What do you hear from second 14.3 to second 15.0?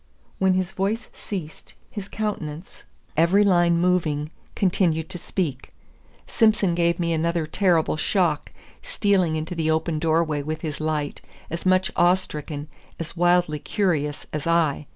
as I.